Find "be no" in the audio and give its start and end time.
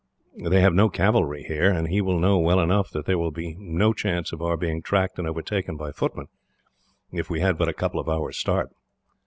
3.29-3.93